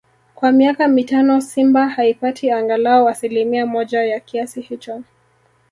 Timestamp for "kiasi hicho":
4.19-5.03